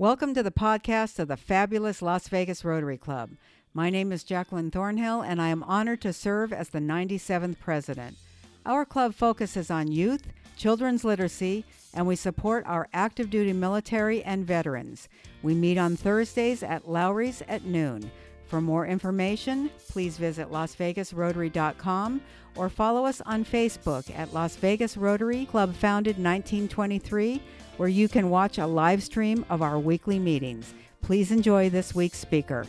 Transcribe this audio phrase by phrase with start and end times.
[0.00, 3.32] Welcome to the podcast of the fabulous Las Vegas Rotary Club.
[3.74, 8.16] My name is Jacqueline Thornhill, and I am honored to serve as the 97th president.
[8.64, 10.22] Our club focuses on youth,
[10.56, 15.06] children's literacy, and we support our active duty military and veterans.
[15.42, 18.10] We meet on Thursdays at Lawry's at noon.
[18.50, 22.20] For more information, please visit lasvegasrotary.com
[22.56, 27.40] or follow us on Facebook at Las Vegas Rotary Club founded 1923
[27.76, 30.74] where you can watch a live stream of our weekly meetings.
[31.00, 32.66] Please enjoy this week's speaker.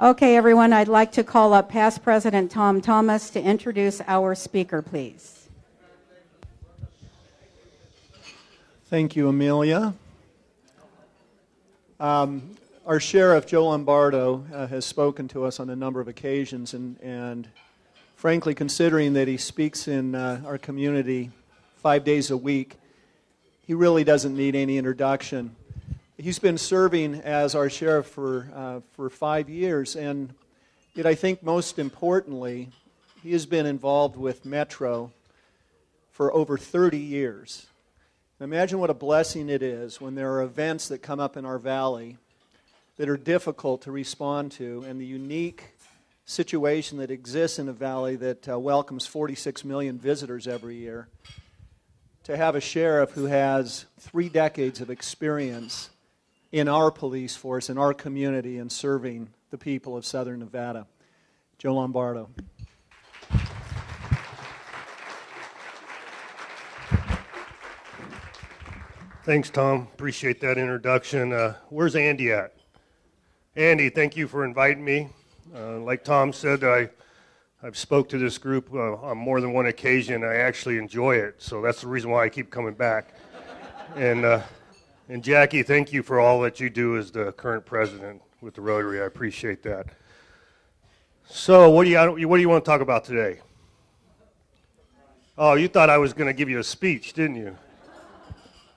[0.00, 4.80] Okay, everyone, I'd like to call up past President Tom Thomas to introduce our speaker,
[4.80, 5.50] please.
[8.86, 9.92] Thank you, Amelia.
[12.00, 12.54] Um,
[12.86, 16.96] our sheriff, Joe Lombardo, uh, has spoken to us on a number of occasions, and,
[17.00, 17.48] and
[18.14, 21.32] frankly, considering that he speaks in uh, our community
[21.74, 22.76] five days a week,
[23.66, 25.56] he really doesn't need any introduction.
[26.16, 30.32] He's been serving as our sheriff for, uh, for five years, and
[30.94, 32.68] yet I think most importantly,
[33.24, 35.10] he has been involved with Metro
[36.12, 37.66] for over 30 years.
[38.40, 41.58] Imagine what a blessing it is when there are events that come up in our
[41.58, 42.18] valley
[42.96, 45.74] that are difficult to respond to, and the unique
[46.24, 51.08] situation that exists in a valley that uh, welcomes 46 million visitors every year,
[52.22, 55.90] to have a sheriff who has three decades of experience
[56.52, 60.86] in our police force, in our community, in serving the people of southern Nevada.
[61.58, 62.30] Joe Lombardo.
[69.28, 69.88] Thanks, Tom.
[69.92, 71.34] Appreciate that introduction.
[71.34, 72.54] Uh, where's Andy at?
[73.56, 75.10] Andy, thank you for inviting me.
[75.54, 76.88] Uh, like Tom said, I,
[77.62, 80.24] I've spoke to this group uh, on more than one occasion.
[80.24, 83.12] I actually enjoy it, so that's the reason why I keep coming back.
[83.96, 84.40] and, uh,
[85.10, 88.62] and Jackie, thank you for all that you do as the current president with the
[88.62, 89.02] Rotary.
[89.02, 89.88] I appreciate that.
[91.26, 93.40] So, what do you what do you want to talk about today?
[95.36, 97.58] Oh, you thought I was going to give you a speech, didn't you?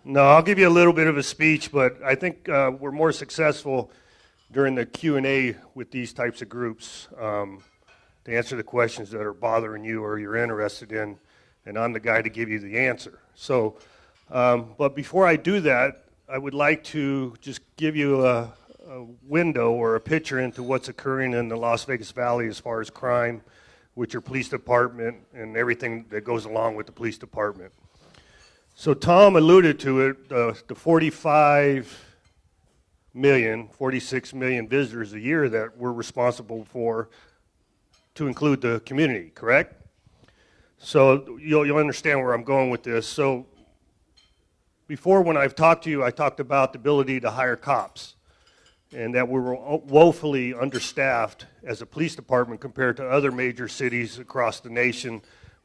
[0.04, 2.92] No, I'll give you a little bit of a speech, but I think uh, we're
[2.92, 3.92] more successful
[4.52, 7.64] during the q&a with these types of groups um,
[8.26, 11.18] to answer the questions that are bothering you or you're interested in
[11.66, 13.20] and i'm the guy to give you the answer.
[13.36, 13.78] So
[14.30, 18.52] um, but before i do that i would like to just give you a,
[18.90, 22.82] a, window or a picture into what's occurring in the las vegas valley as far
[22.82, 23.42] as crime
[23.96, 27.72] with your police department and everything that goes along with the police department
[28.76, 32.12] so tom alluded to it uh, the 45
[33.14, 37.10] million, 46 million visitors a year that we're responsible for
[38.16, 39.76] to include the community, correct?
[40.78, 43.08] So you'll, you'll understand where I'm going with this.
[43.08, 43.46] So
[44.88, 48.16] before, when I've talked to you, I talked about the ability to hire cops
[48.94, 54.20] and that we were woefully understaffed as a police department compared to other major cities
[54.20, 55.22] across the nation.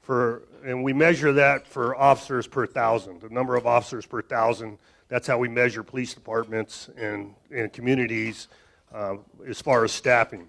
[0.06, 4.78] For, and we measure that for officers per thousand, the number of officers per thousand
[5.08, 8.48] that's how we measure police departments and, and communities
[8.92, 9.16] uh,
[9.48, 10.48] as far as staffing.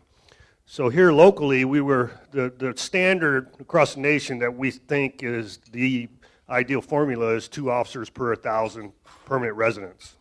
[0.66, 5.59] So here locally, we were the, the standard across the nation that we think is
[5.72, 6.09] the
[6.50, 8.91] ideal formula is two officers per 1,000
[9.25, 10.16] permanent residents.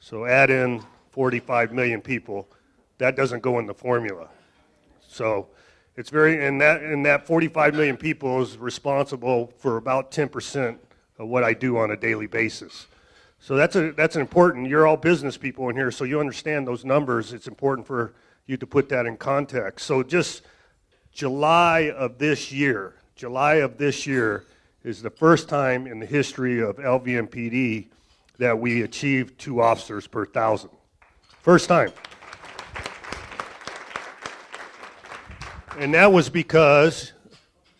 [0.00, 2.48] So add in 45 million people,
[2.98, 4.28] that doesn't go in the formula.
[5.08, 5.48] So
[5.98, 10.78] it's very, and that, and that 45 million people is responsible for about 10%
[11.18, 12.86] of what I do on a daily basis.
[13.40, 14.68] So that's a that's an important.
[14.68, 17.32] You're all business people in here, so you understand those numbers.
[17.32, 18.14] It's important for
[18.46, 19.86] you to put that in context.
[19.86, 20.42] So just
[21.12, 24.44] July of this year, July of this year
[24.84, 27.88] is the first time in the history of LVMPD
[28.38, 30.70] that we achieved two officers per thousand.
[31.42, 31.90] First time.
[35.78, 37.12] And that was because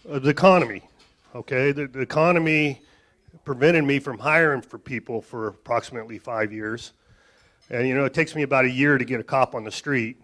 [0.09, 0.83] of the economy.
[1.35, 2.81] Okay, the, the economy
[3.45, 6.93] prevented me from hiring for people for approximately five years.
[7.71, 9.73] And you know, it takes me about a year to get a cop on the
[9.73, 10.17] street,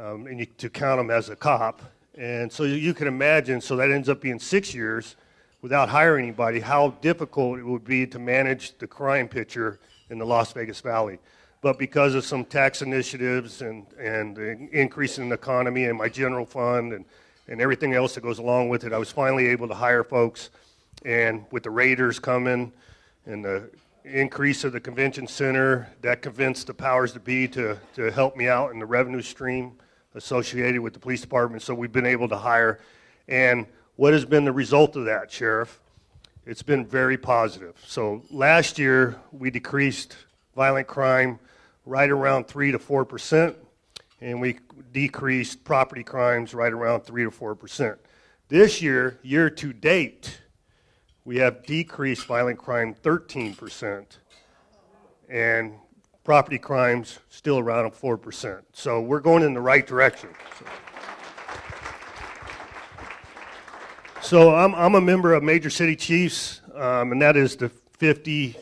[0.00, 1.82] um, and you, to count them as a cop.
[2.16, 5.16] And so you can imagine, so that ends up being six years
[5.60, 10.24] without hiring anybody, how difficult it would be to manage the crime picture in the
[10.24, 11.18] Las Vegas Valley.
[11.62, 16.08] But because of some tax initiatives and, and the increase in the economy and my
[16.08, 17.04] general fund and,
[17.48, 20.50] and everything else that goes along with it, I was finally able to hire folks
[21.04, 22.72] and with the Raiders coming
[23.24, 23.70] and the
[24.04, 28.48] increase of the convention center, that convinced the powers to be to, to help me
[28.48, 29.72] out in the revenue stream
[30.14, 31.62] associated with the police department.
[31.62, 32.80] So we've been able to hire.
[33.26, 33.66] And
[33.96, 35.80] what has been the result of that, Sheriff?
[36.46, 37.74] it's been very positive.
[37.84, 40.16] So last year, we decreased
[40.54, 41.40] violent crime
[41.86, 43.56] right around 3 to 4 percent,
[44.20, 44.58] and we
[44.92, 47.98] decreased property crimes right around 3 to 4 percent.
[48.48, 50.42] This year, year to date,
[51.24, 54.18] we have decreased violent crime 13 percent,
[55.28, 55.74] and
[56.24, 58.64] property crimes still around 4 percent.
[58.72, 60.30] So we're going in the right direction.
[60.58, 60.66] So.
[64.22, 68.56] So I'm, I'm a member of Major City Chiefs, um, and that is the 50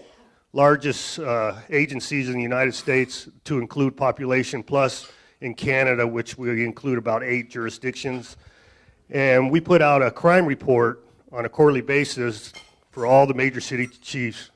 [0.55, 5.11] largest uh, agencies in the United States to include population, plus
[5.41, 8.37] in Canada, which we include about eight jurisdictions.
[9.11, 12.53] And we put out a crime report on a quarterly basis
[12.93, 14.51] for all the Major City Chiefs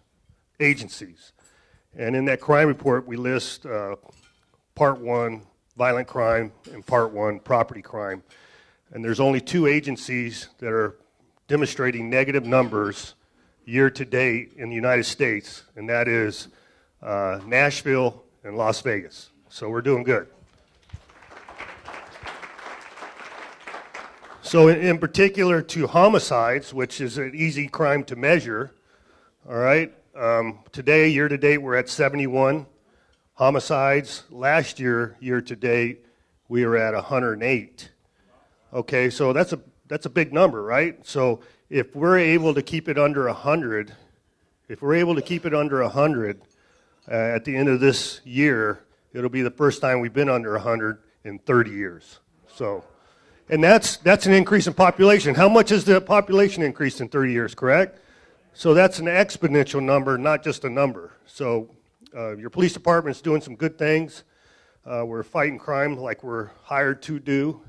[0.60, 1.32] agencies.
[1.96, 3.96] And in that crime report, we list uh,
[4.76, 5.42] part one,
[5.76, 8.22] violent crime, and part one, property crime.
[8.92, 10.96] And there's only two agencies that are
[11.48, 13.16] demonstrating negative numbers
[13.68, 16.48] year to date in the United States, and that is
[17.02, 19.28] uh, Nashville and Las Vegas.
[19.50, 20.26] So we're doing good.
[24.40, 28.72] So, in, in, particular to homicides, which is an easy crime to measure,
[29.46, 32.64] all right, um, today, year to date, we're at 71
[33.34, 34.24] homicides.
[34.30, 36.06] Last year, year to date,
[36.48, 37.90] we were at 108.
[38.72, 41.06] Okay, so that's a that's a big number, right?
[41.06, 43.92] So if we're able to keep it under 100,
[44.68, 46.40] if we're able to keep it under 100
[47.10, 48.80] uh, at the end of this year,
[49.12, 52.20] it'll be the first time we've been under 100 in 30 years.
[52.54, 52.84] So,
[53.50, 55.34] and that's that's an increase in population.
[55.34, 57.54] How much has the population increased in 30 years?
[57.54, 58.00] Correct.
[58.54, 61.12] So that's an exponential number, not just a number.
[61.26, 61.70] So
[62.16, 64.24] uh, your police department is doing some good things.
[64.84, 67.60] Uh, we're fighting crime like we're hired to do.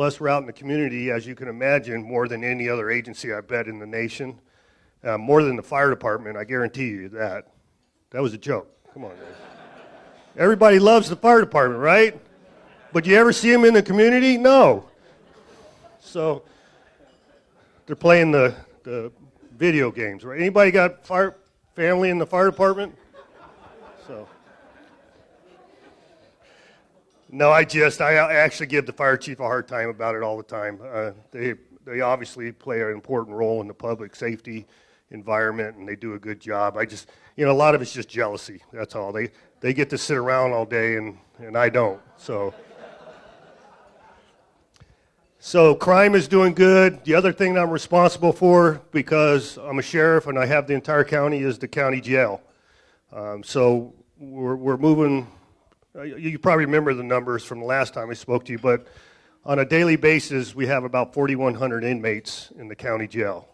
[0.00, 3.34] Plus, we're out in the community, as you can imagine, more than any other agency,
[3.34, 4.40] I bet, in the nation.
[5.04, 7.48] Uh, more than the fire department, I guarantee you that.
[8.08, 8.74] That was a joke.
[8.94, 9.36] Come on, guys.
[10.38, 12.18] Everybody loves the fire department, right?
[12.94, 14.38] But you ever see them in the community?
[14.38, 14.88] No.
[15.98, 16.44] So
[17.84, 18.54] they're playing the,
[18.84, 19.12] the
[19.58, 20.40] video games, right?
[20.40, 21.36] Anybody got fire
[21.76, 22.96] family in the fire department?
[27.32, 30.36] No, I just I actually give the fire chief a hard time about it all
[30.36, 30.80] the time.
[30.84, 31.54] Uh, they
[31.84, 34.66] they obviously play an important role in the public safety
[35.12, 36.76] environment, and they do a good job.
[36.76, 38.62] I just you know a lot of it's just jealousy.
[38.72, 39.12] That's all.
[39.12, 39.30] They
[39.60, 42.00] they get to sit around all day, and and I don't.
[42.16, 42.52] So.
[45.42, 47.02] So crime is doing good.
[47.04, 50.74] The other thing that I'm responsible for, because I'm a sheriff and I have the
[50.74, 52.42] entire county, is the county jail.
[53.10, 55.26] Um, so we're, we're moving
[55.96, 58.86] uh, you probably remember the numbers from the last time I spoke to you, but
[59.44, 63.48] on a daily basis, we have about 4,100 inmates in the county jail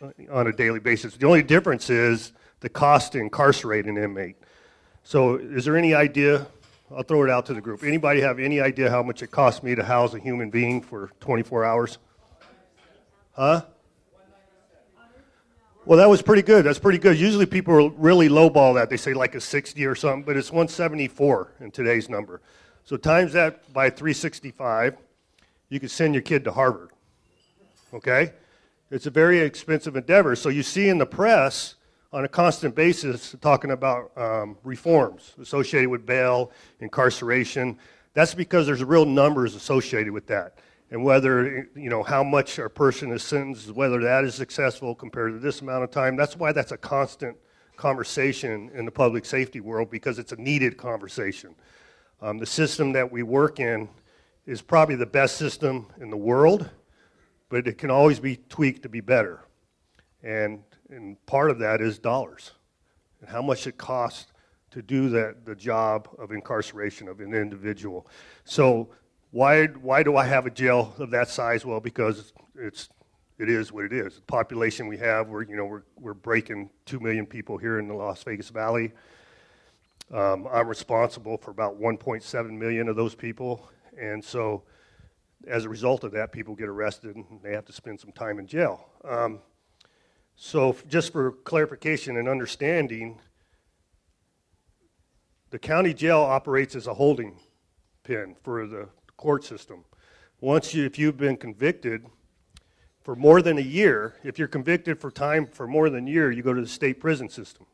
[0.00, 1.16] uh, on a daily basis.
[1.16, 4.36] The only difference is the cost to incarcerate an inmate.
[5.02, 6.46] So, is there any idea?
[6.94, 7.82] I'll throw it out to the group.
[7.82, 11.10] Anybody have any idea how much it costs me to house a human being for
[11.20, 11.98] 24 hours?
[13.32, 13.62] Huh?
[15.88, 16.66] Well, that was pretty good.
[16.66, 17.18] That's pretty good.
[17.18, 18.90] Usually people really lowball that.
[18.90, 22.42] They say like a 60 or something, but it's 174 in today's number.
[22.84, 24.98] So times that by 365,
[25.70, 26.90] you could send your kid to Harvard.
[27.94, 28.34] Okay?
[28.90, 30.36] It's a very expensive endeavor.
[30.36, 31.76] So you see in the press
[32.12, 37.78] on a constant basis talking about um, reforms associated with bail, incarceration.
[38.12, 40.58] That's because there's real numbers associated with that
[40.90, 45.32] and whether you know how much a person is sentenced, whether that is successful compared
[45.32, 46.16] to this amount of time.
[46.16, 47.36] That's why that's a constant
[47.76, 51.54] conversation in the public safety world because it's a needed conversation.
[52.20, 53.88] Um, the system that we work in
[54.46, 56.68] is probably the best system in the world,
[57.48, 59.44] but it can always be tweaked to be better.
[60.22, 62.52] And, and part of that is dollars
[63.20, 64.32] and how much it costs
[64.70, 68.06] to do that, the job of incarceration of an individual.
[68.44, 68.90] So
[69.30, 71.64] why, why do I have a jail of that size?
[71.64, 72.88] Well, because it's,
[73.38, 74.16] it is what it is.
[74.16, 77.88] The population we have, we're, you know, we're, we're breaking 2 million people here in
[77.88, 78.92] the Las Vegas Valley.
[80.12, 83.68] Um, I'm responsible for about 1.7 million of those people.
[84.00, 84.62] And so,
[85.46, 88.38] as a result of that, people get arrested and they have to spend some time
[88.38, 88.88] in jail.
[89.04, 89.40] Um,
[90.34, 93.20] so, just for clarification and understanding,
[95.50, 97.38] the county jail operates as a holding
[98.04, 99.84] pen for the court system.
[100.40, 102.06] Once you, if you've been convicted
[103.02, 106.30] for more than a year, if you're convicted for time for more than a year,
[106.30, 107.66] you go to the state prison system.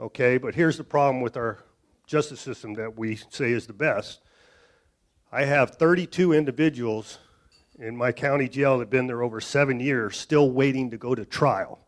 [0.00, 1.58] Okay, but here's the problem with our
[2.06, 4.20] justice system that we say is the best.
[5.30, 7.18] I have 32 individuals
[7.78, 11.14] in my county jail that have been there over seven years, still waiting to go
[11.14, 11.78] to trial.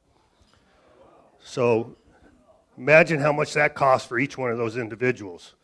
[1.43, 1.97] So
[2.77, 5.55] imagine how much that costs for each one of those individuals.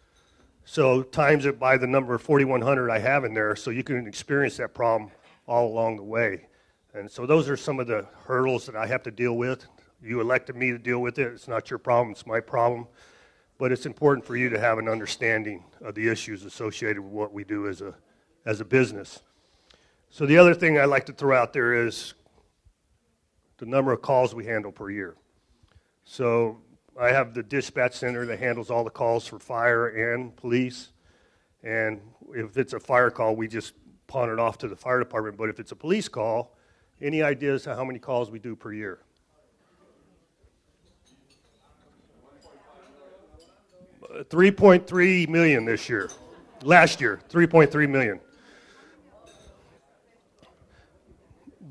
[0.65, 4.07] So times it by the number of 4,100 I have in there, so you can
[4.07, 5.11] experience that problem
[5.47, 6.47] all along the way.
[6.95, 9.67] And so those are some of the hurdles that I have to deal with.
[10.03, 11.33] You elected me to deal with it.
[11.33, 12.87] It's not your problem, it's my problem.
[13.59, 17.33] But it's important for you to have an understanding of the issues associated with what
[17.33, 17.95] we do as a,
[18.45, 19.21] as a business.
[20.11, 22.15] So the other thing I like to throw out there is
[23.59, 25.17] the number of calls we handle per year.
[26.05, 26.61] So
[27.01, 30.91] I have the dispatch center that handles all the calls for fire and police.
[31.63, 32.01] And
[32.35, 33.75] if it's a fire call, we just
[34.07, 35.39] pawn it off to the fire department.
[35.39, 36.57] But if it's a police call,
[37.01, 39.01] any ideas how many calls we do per year?
[44.03, 46.11] Uh, 3.3 million this year.
[46.63, 48.21] Last year, 3.3 million.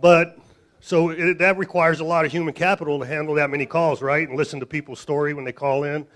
[0.02, 0.41] But
[0.82, 4.28] so it, that requires a lot of human capital to handle that many calls, right?
[4.28, 6.08] And listen to people's story when they call in.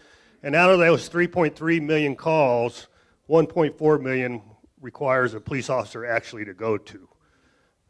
[0.42, 2.88] And out of those 3.3 million calls,
[3.30, 4.42] 1.4 million
[4.82, 7.08] requires a police officer actually to go to.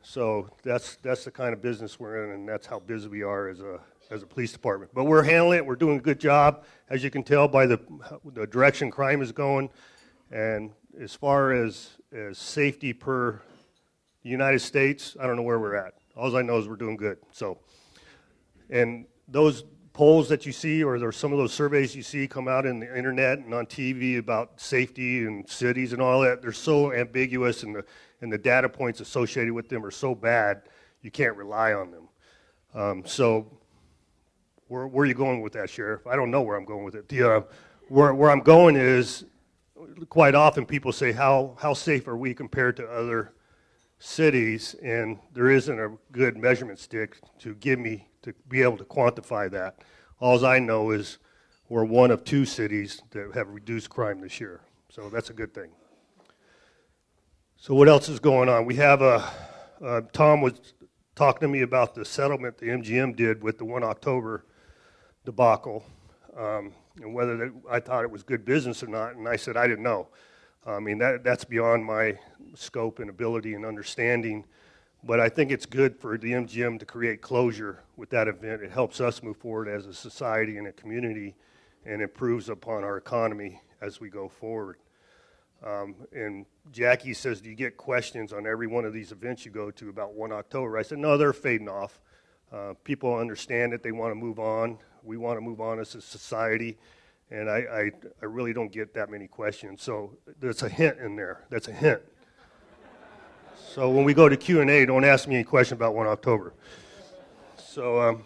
[0.02, 3.50] So that's that's the kind of business we're in, and that's how busy we are
[3.50, 3.80] as a
[4.12, 4.92] as a police department.
[4.94, 5.66] But we're handling it.
[5.66, 7.80] We're doing a good job, as you can tell by the
[8.24, 9.70] the direction crime is going.
[10.32, 13.42] And as far as as safety per
[14.24, 15.96] the United States, I don't know where we're at.
[16.16, 17.18] All I know is we're doing good.
[17.32, 17.60] So,
[18.70, 22.48] and those polls that you see, or there's some of those surveys you see come
[22.48, 26.52] out in the internet and on TV about safety and cities and all that, they're
[26.52, 27.86] so ambiguous, and the
[28.22, 30.64] and the data points associated with them are so bad,
[31.02, 32.08] you can't rely on them.
[32.74, 33.46] Um, so,
[34.68, 36.08] where, where are you going with that, Sheriff?
[36.08, 37.08] I don't know where I'm going with it.
[37.08, 37.42] The, uh,
[37.88, 39.26] where, where I'm going is
[40.10, 43.35] quite often people say, how, how safe are we compared to other
[44.00, 48.84] cities, and there isn't a good measurement stick to give me to be able to
[48.84, 49.84] quantify that.
[50.20, 51.18] All I know is
[51.70, 55.54] we're one of two cities that have reduced crime this year, so that's a good
[55.54, 55.72] thing.
[57.58, 58.66] So what else is going on?
[58.66, 59.24] We have a
[59.84, 60.74] uh, Tom was
[61.16, 64.46] talking to me about the settlement the MGM did with the one October
[65.26, 65.84] debacle,
[66.38, 69.16] um, and whether I thought it was good business or not.
[69.16, 70.08] And I said I didn't know.
[70.66, 72.18] I mean, that, that's beyond my
[72.56, 74.46] scope and ability and understanding.
[75.04, 78.64] But I think it's good for the MGM to create closure with that event.
[78.64, 81.36] It helps us move forward as a society and a community
[81.86, 84.78] and improves upon our economy as we go forward.
[85.64, 89.52] Um, and Jackie says, Do you get questions on every one of these events you
[89.52, 90.78] go to about 1 October?
[90.78, 92.02] I said, No, they're fading off.
[92.52, 94.80] Uh, people understand that they want to move on.
[95.04, 96.78] We want to move on as a society
[97.32, 97.92] and I, I,
[98.22, 99.82] I, really don't get that many questions.
[99.82, 101.46] So there's a hint in there.
[101.50, 102.02] That's a hint.
[103.74, 106.08] so when we go to Q and A, don't ask me any question about one
[106.08, 106.54] October.
[107.58, 108.24] So, um,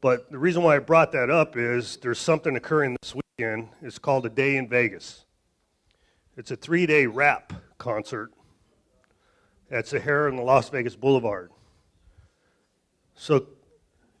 [0.00, 3.68] but the reason why I brought that up is there's something occurring this weekend.
[3.82, 5.24] It's called a Day N Vegas.
[6.36, 8.32] It's a three-day rap concert
[9.70, 11.50] at Sahara and the Las Vegas Boulevard.
[13.14, 13.46] So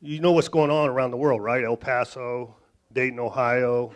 [0.04, 1.62] you know what's going on around the world, right?
[1.62, 2.56] El Paso,
[2.92, 3.92] Dayton, Ohio,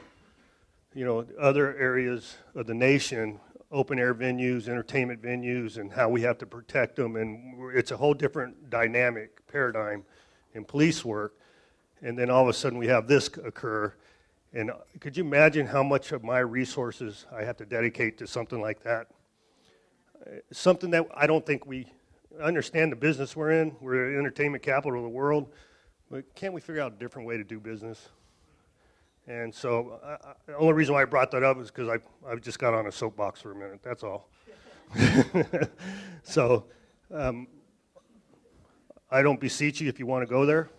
[0.95, 3.41] you know, other areas of the nation,
[3.73, 7.17] open air venues, entertainment venues, and how we have to protect them.
[7.17, 10.05] And it's a whole different dynamic paradigm
[10.55, 11.35] in police work.
[12.01, 13.93] And then all of a sudden we have this occur.
[14.55, 14.71] And
[15.01, 18.81] could you imagine how much of my resources I have to dedicate to something like
[18.85, 19.09] that?
[20.53, 21.89] Something that I don't think we
[22.41, 23.75] understand the business we're in.
[23.81, 25.49] We're the entertainment capital of the world
[26.11, 28.09] but can't we figure out a different way to do business?
[29.27, 32.31] And so I, I, the only reason why I brought that up is because I,
[32.31, 33.81] I just got on a soapbox for a minute.
[33.83, 34.29] That's all.
[36.23, 36.67] so
[37.13, 37.49] um,
[39.11, 40.71] I don't beseech you if you want to go there,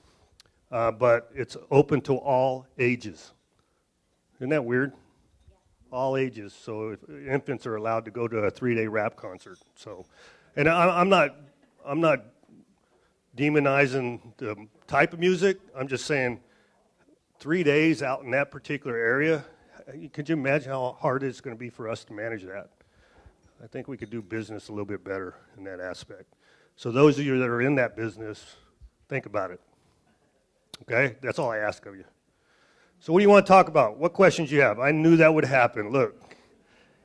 [0.71, 3.33] uh, but it's open to all ages.
[4.37, 4.93] Isn't that weird?
[5.91, 6.53] All ages.
[6.53, 9.59] So infants are allowed to go to a three-day rap concert.
[9.75, 10.05] So,
[10.55, 11.35] and I, I'm not,
[11.85, 12.23] I'm not
[13.37, 15.59] demonizing the type of music.
[15.75, 16.39] I'm just saying,
[17.39, 19.45] three days out in that particular area,
[20.11, 22.69] could you imagine how hard it's going to be for us to manage that?
[23.63, 26.33] I think we could do business a little bit better in that aspect.
[26.75, 28.55] So, those of you that are in that business,
[29.07, 29.61] think about it.
[30.83, 31.15] Okay?
[31.21, 32.03] That's all I ask of you.
[32.99, 33.97] So, what do you want to talk about?
[33.97, 34.79] What questions you have?
[34.79, 35.91] I knew that would happen.
[35.91, 36.21] Look.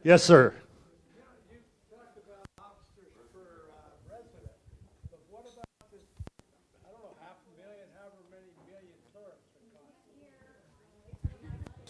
[0.02, 0.54] Yes, sir.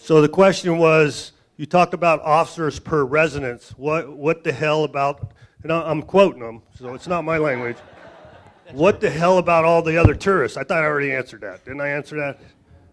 [0.02, 3.70] So the question was, you talked about officers per residence.
[3.76, 5.30] What, what the hell about,
[5.62, 7.76] and I'm quoting them, so it's not my language.
[8.72, 10.56] What the hell about all the other tourists?
[10.56, 11.64] I thought I already answered that.
[11.64, 12.40] Didn't I answer that?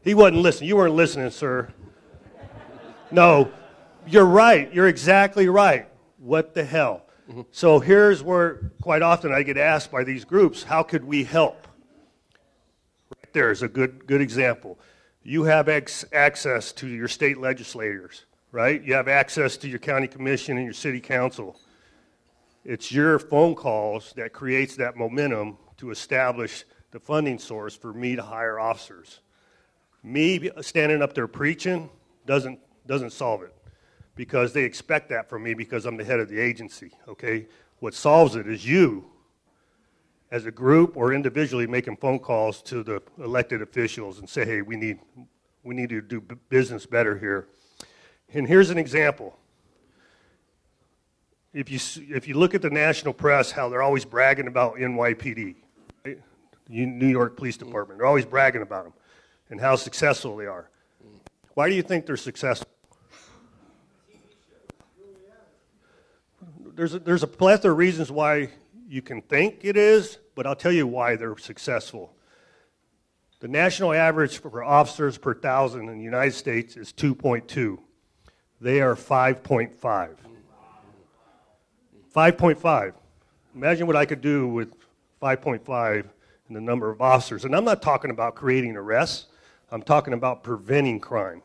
[0.04, 0.68] He wasn't listening.
[0.68, 1.74] You weren't listening, sir.
[3.10, 3.51] No,
[4.06, 4.72] you're right.
[4.72, 5.88] You're exactly right.
[6.20, 7.08] What the hell?
[7.28, 7.42] Mm-hmm.
[7.50, 11.68] So here's where quite often I get asked by these groups, how could we help?
[13.10, 14.78] Right there is a good, good example.
[15.24, 18.82] You have ex- access to your state legislators, right?
[18.82, 21.60] You have access to your county commission and your city council.
[22.64, 28.16] It's your phone calls that creates that momentum to establish the funding source for me
[28.16, 29.20] to hire officers.
[30.04, 31.90] Me standing up there preaching
[32.26, 33.54] doesn't, doesn't solve it
[34.16, 37.48] because they expect that from me because I'm the head of the agency, okay?
[37.80, 39.06] What solves it is you,
[40.31, 44.62] as a group or individually, making phone calls to the elected officials and say, hey,
[44.62, 45.00] we need,
[45.63, 47.48] we need to do business better here.
[48.33, 49.38] And here's an example.
[51.51, 51.79] If you,
[52.15, 55.55] if you look at the national press, how they're always bragging about NYPD,
[56.05, 56.19] right?
[56.67, 57.67] New York Police mm-hmm.
[57.67, 58.93] Department, they're always bragging about them
[59.50, 60.69] and how successful they are.
[61.03, 61.17] Mm-hmm.
[61.55, 62.69] Why do you think they're successful?
[66.75, 68.50] There's a, there's a plethora of reasons why
[68.89, 72.12] you can think it is, but I'll tell you why they're successful.
[73.39, 77.77] The national average for officers per thousand in the United States is 2.2.
[78.60, 80.15] They are 5.5.
[82.13, 82.93] 5.5.
[83.55, 84.74] Imagine what I could do with
[85.22, 86.10] 5.5
[86.48, 87.46] in the number of officers.
[87.46, 89.27] And I'm not talking about creating arrests.
[89.72, 91.43] I'm talking about preventing crime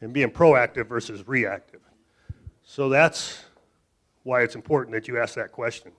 [0.00, 1.80] and being proactive versus reactive.
[2.62, 3.42] So that's
[4.22, 5.90] why it's important that you ask that question.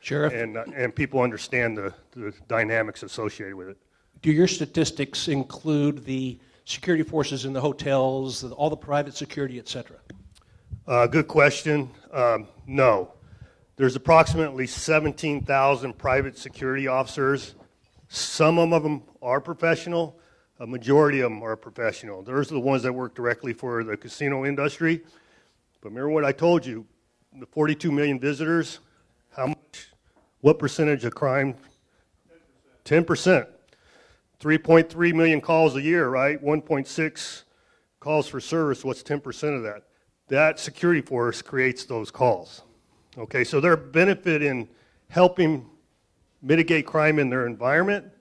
[0.00, 0.32] Sheriff?
[0.32, 3.76] And, uh, and people understand the, the dynamics associated with it.
[4.22, 9.68] Do your statistics include the security forces in the hotels, all the private security, et
[9.68, 9.96] cetera?
[10.86, 11.90] Uh, good question.
[12.12, 13.12] Um, no.
[13.76, 17.54] There's approximately 17,000 private security officers.
[18.08, 20.18] Some of them are professional,
[20.58, 22.22] a majority of them are professional.
[22.22, 25.02] Those are the ones that work directly for the casino industry.
[25.80, 26.86] But remember what I told you
[27.38, 28.80] the 42 million visitors,
[30.40, 31.54] what percentage of crime?
[32.84, 33.04] 10%.
[33.04, 33.46] 10%.
[34.40, 36.42] 3.3 million calls a year, right?
[36.42, 37.42] 1.6
[37.98, 38.84] calls for service.
[38.84, 39.84] What's 10% of that?
[40.28, 42.62] That security force creates those calls.
[43.16, 44.68] Okay, so their benefit in
[45.08, 45.68] helping
[46.40, 48.12] mitigate crime in their environment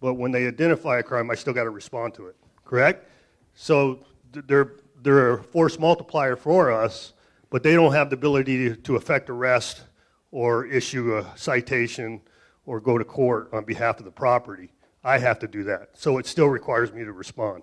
[0.00, 2.36] but when they identify a crime, I still got to respond to it.
[2.64, 3.08] Correct?
[3.54, 4.00] So
[4.32, 7.12] they're they're a force multiplier for us,
[7.50, 9.82] but they don't have the ability to, to affect arrest
[10.30, 12.20] or issue a citation
[12.66, 14.70] or go to court on behalf of the property.
[15.02, 15.90] I have to do that.
[15.94, 17.62] So it still requires me to respond.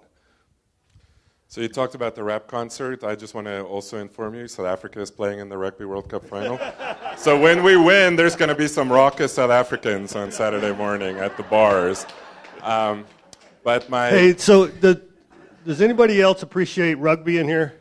[1.48, 3.04] So you talked about the rap concert.
[3.04, 6.10] I just want to also inform you South Africa is playing in the Rugby World
[6.10, 6.60] Cup final.
[7.18, 11.18] so when we win, there's going to be some raucous South Africans on Saturday morning
[11.18, 12.06] at the bars.
[12.62, 13.06] Um,
[13.64, 15.02] but my hey, so the,
[15.66, 17.80] does anybody else appreciate rugby in here?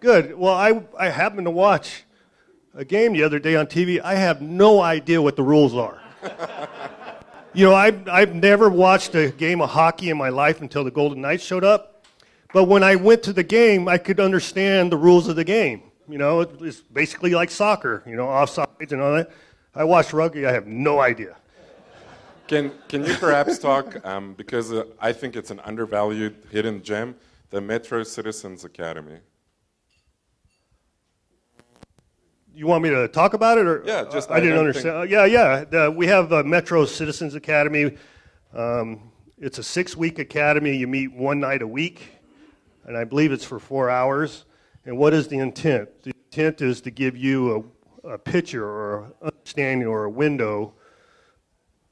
[0.00, 0.36] Good.
[0.36, 2.04] Well, I I happened to watch
[2.74, 4.00] a game the other day on TV.
[4.00, 6.00] I have no idea what the rules are.
[7.52, 10.90] you know, I've, I've never watched a game of hockey in my life until the
[10.90, 12.04] Golden Knights showed up.
[12.52, 15.82] But when I went to the game, I could understand the rules of the game.
[16.08, 19.30] You know, it's basically like soccer, you know, offsides and all that.
[19.74, 21.36] I watched rugby, I have no idea.
[22.48, 27.14] Can, can you perhaps talk, um, because uh, I think it's an undervalued hidden gem,
[27.48, 29.20] the Metro Citizens Academy?
[32.54, 35.08] You want me to talk about it, or yeah, just I, I didn't understand.
[35.08, 35.12] Think...
[35.12, 35.88] Uh, yeah, yeah.
[35.88, 37.96] we have uh, Metro Citizens Academy.
[38.54, 40.76] Um, it's a six-week academy.
[40.76, 42.20] You meet one night a week,
[42.84, 44.44] and I believe it's for four hours.
[44.84, 45.88] And what is the intent?
[46.02, 47.72] The intent is to give you
[48.04, 50.74] a, a picture or understanding or a window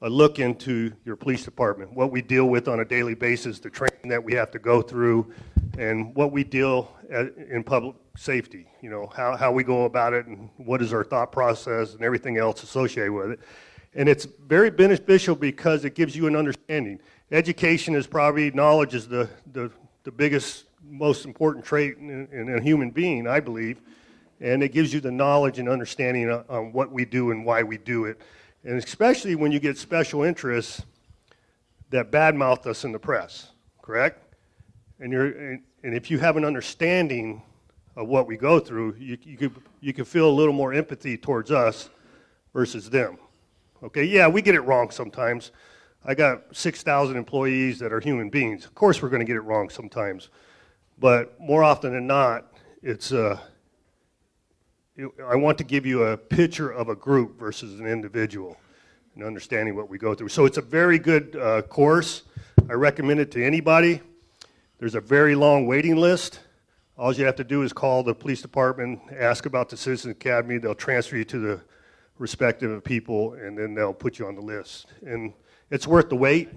[0.02, 3.68] a look into your police department, what we deal with on a daily basis, the
[3.68, 5.30] training that we have to go through,
[5.78, 8.66] and what we deal at, in public safety.
[8.80, 12.02] You know, how, how we go about it, and what is our thought process, and
[12.02, 13.40] everything else associated with it.
[13.94, 17.00] And it's very beneficial because it gives you an understanding.
[17.33, 19.70] Education is probably, knowledge is the, the,
[20.04, 23.80] the biggest, most important trait in, in a human being, I believe.
[24.40, 27.62] And it gives you the knowledge and understanding on, on what we do and why
[27.62, 28.20] we do it
[28.64, 30.83] and especially when you get special interests
[31.90, 33.50] that badmouth us in the press,
[33.83, 34.29] correct?
[35.00, 37.42] And, you're, and, and if you have an understanding
[37.96, 41.16] of what we go through, you, you, could, you could feel a little more empathy
[41.16, 41.88] towards us
[42.52, 43.16] versus them.
[43.82, 45.52] Okay, yeah, we get it wrong sometimes.
[46.04, 48.66] I got 6,000 employees that are human beings.
[48.66, 50.28] Of course, we're going to get it wrong sometimes.
[50.98, 53.38] But more often than not, it's, uh,
[55.26, 58.58] I want to give you a picture of a group versus an individual.
[59.14, 60.28] and understanding what we go through.
[60.28, 62.22] So it's a very good uh, course.
[62.68, 64.02] I recommend it to anybody.
[64.80, 66.40] There's a very long waiting list.
[66.96, 70.56] All you have to do is call the police department, ask about the Citizen Academy.
[70.56, 71.60] They'll transfer you to the
[72.16, 74.86] respective people, and then they'll put you on the list.
[75.02, 75.34] And
[75.70, 76.48] it's worth the wait,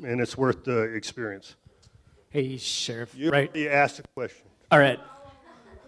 [0.00, 1.56] and it's worth the experience.
[2.30, 3.16] Hey, Sheriff.
[3.16, 3.48] You right.
[3.48, 4.46] already asked a question.
[4.70, 5.00] All right.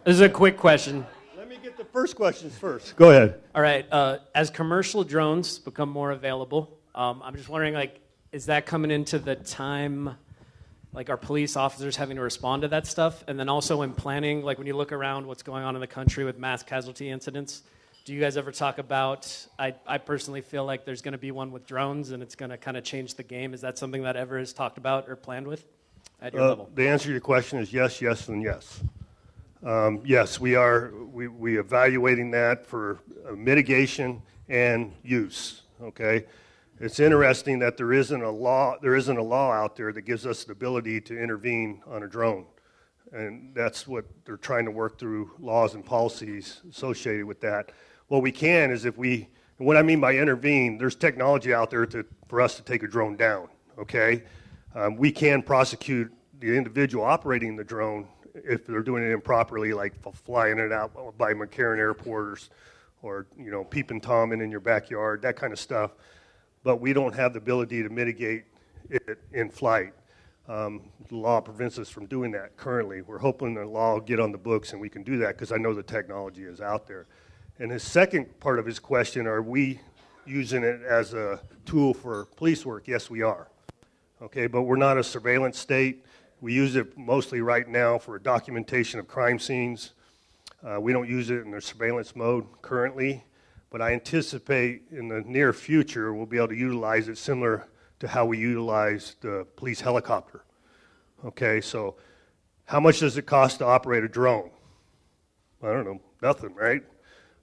[0.03, 1.07] This is a quick question.
[1.39, 2.97] Let me get the first questions first.
[2.97, 3.41] Go ahead.
[3.55, 3.87] All right.
[3.89, 8.01] Uh, as commercial drones become more available, um, I'm just wondering, like,
[8.33, 10.17] is that coming into the time,
[10.95, 13.25] like, our police officers having to respond to that stuff?
[13.27, 15.87] And then also in planning, like, when you look around what's going on in the
[15.87, 17.63] country with mass casualty incidents,
[18.05, 19.47] do you guys ever talk about?
[19.59, 22.51] I, I personally feel like there's going to be one with drones, and it's going
[22.51, 23.55] to kind of change the game.
[23.55, 25.65] Is that something that ever is talked about or planned with
[26.21, 26.71] at your Uh, level?
[26.75, 28.83] the answer to your question is yes, yes, and yes.
[29.65, 35.63] Um, yes, we are we, we evaluating that for uh, mitigation and use.
[35.83, 36.27] Okay,
[36.81, 40.27] it's interesting that there isn't a law there isn't a law out there that gives
[40.27, 42.47] us the ability to intervene on a drone,
[43.13, 47.71] and that's what they're trying to work through laws and policies associated with that.
[48.09, 51.87] What we can is if we what I mean by intervene, there's technology out there
[51.87, 53.49] to, for us to take a drone down.
[53.79, 54.25] Okay,
[54.75, 59.95] um, we can prosecute the individual operating the drone if they're doing it improperly, like
[60.25, 62.39] flying it out by McCarran Airport or,
[63.03, 65.93] or you know peeping tomming in your backyard, that kind of stuff.
[66.65, 68.45] But we don't have the ability to mitigate
[68.91, 69.93] it in flight.
[70.49, 73.03] Um, the law prevents us from doing that currently.
[73.03, 75.53] We're hoping the law will get on the books and we can do that because
[75.53, 77.07] I know the technology is out there.
[77.59, 79.81] And his second part of his question, are we
[80.27, 82.89] using it as a tool for police work?
[82.89, 83.49] Yes, we are.
[84.21, 86.05] Okay, but we're not a surveillance state.
[86.41, 89.93] We use it mostly right now for documentation of crime scenes.
[90.63, 93.25] Uh, we don't use it in the surveillance mode currently,
[93.75, 97.67] but I anticipate in the near future we'll be able to utilize it similar
[97.99, 100.45] to how we utilize the police helicopter.
[101.25, 101.97] Okay, so
[102.67, 104.53] how much does it cost to operate a drone?
[105.61, 106.85] I don't know, nothing, right?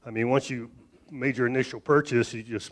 [0.06, 0.72] I mean, once you
[1.12, 2.72] made your initial purchase, you just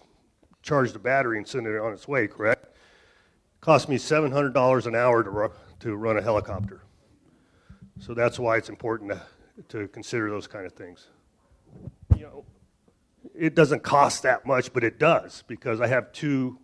[0.63, 2.77] charge the battery and send it on its way, correct?
[3.59, 6.83] Cost me $700 an hour to run, to run a helicopter.
[7.99, 9.21] So that's why it's important to,
[9.67, 11.07] to consider those kind of things.
[12.15, 12.45] You know,
[13.39, 16.59] it doesn't cost that much, but it does because I have two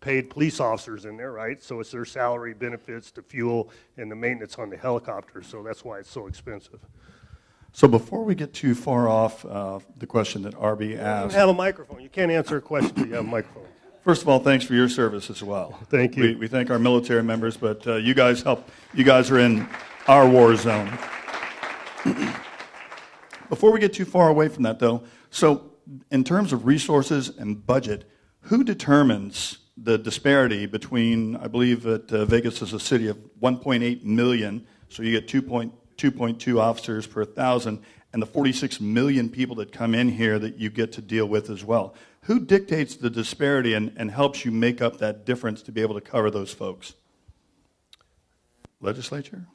[0.00, 1.62] paid police officers in there, right?
[1.62, 5.42] So it's their salary, benefits, the fuel, and the maintenance on the helicopter.
[5.42, 6.80] So that's why it's so expensive.
[7.72, 11.48] So before we get too far off uh, the question that Arby asked, You have
[11.48, 12.00] a microphone.
[12.00, 13.66] You can't answer a question until you have a microphone.
[14.02, 15.80] first of all, thanks for your service as well.
[15.88, 16.22] Thank you.
[16.22, 18.68] We, we thank our military members, but uh, you guys help.
[18.92, 19.66] You guys are in
[20.06, 20.96] our war zone.
[23.48, 25.73] Before we get too far away from that, though, so
[26.10, 28.04] in terms of resources and budget,
[28.42, 34.04] who determines the disparity between, I believe that uh, Vegas is a city of 1.8
[34.04, 39.94] million, so you get 2.2 officers per thousand, and the 46 million people that come
[39.94, 41.94] in here that you get to deal with as well.
[42.22, 45.94] Who dictates the disparity and, and helps you make up that difference to be able
[45.96, 46.94] to cover those folks?
[48.80, 49.46] Legislature?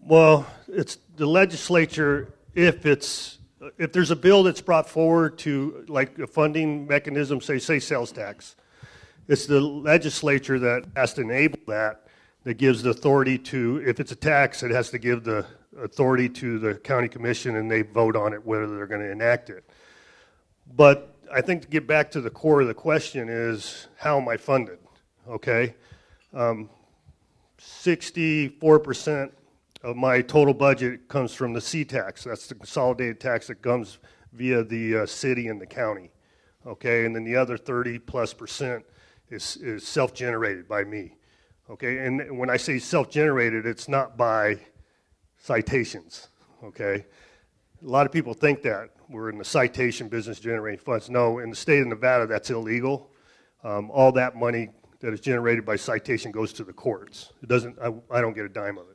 [0.00, 3.38] Well, it's the legislature if it's
[3.78, 8.12] if there's a bill that's brought forward to like a funding mechanism, say say sales
[8.12, 8.56] tax,
[9.28, 12.00] it's the legislature that has to enable that.
[12.44, 15.46] That gives the authority to if it's a tax, it has to give the
[15.80, 19.48] authority to the county commission, and they vote on it whether they're going to enact
[19.48, 19.64] it.
[20.76, 24.28] But I think to get back to the core of the question is how am
[24.28, 24.78] I funded?
[25.26, 25.74] Okay,
[26.34, 26.68] um,
[27.56, 29.32] sixty-four percent
[29.84, 32.24] of my total budget comes from the C tax.
[32.24, 33.98] That's the consolidated tax that comes
[34.32, 36.10] via the uh, city and the county.
[36.66, 38.82] Okay, and then the other 30 plus percent
[39.28, 41.18] is, is self generated by me.
[41.68, 44.58] Okay, and when I say self generated, it's not by
[45.36, 46.28] citations.
[46.64, 47.04] Okay,
[47.82, 51.10] a lot of people think that we're in the citation business generating funds.
[51.10, 53.10] No, in the state of Nevada, that's illegal.
[53.62, 54.70] Um, all that money
[55.00, 57.34] that is generated by citation goes to the courts.
[57.42, 57.78] It doesn't.
[57.78, 58.93] I, I don't get a dime of it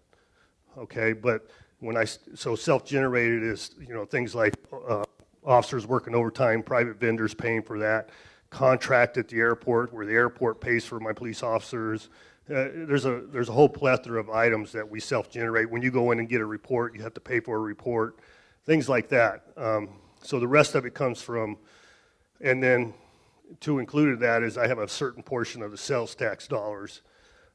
[0.79, 1.13] okay?
[1.13, 1.47] But
[1.79, 4.55] when I so self-generated is you know things like
[4.87, 5.03] uh,
[5.45, 8.09] officers working overtime, private vendors paying for that,
[8.49, 12.09] contract at the airport where the airport pays for my police officers.
[12.49, 15.69] Uh, there's a there's a whole plethora of items that we self-generate.
[15.69, 18.19] When you go in and get a report, you have to pay for a report,
[18.65, 19.43] things like that.
[19.55, 19.89] Um,
[20.21, 21.57] so the rest of it comes from,
[22.41, 22.93] and then
[23.61, 27.01] to include that is I have a certain portion of the sales tax dollars